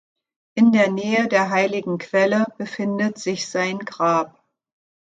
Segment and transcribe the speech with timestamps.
[0.55, 4.43] In der Nähe der heiligen Quelle befindet sich sein Grab.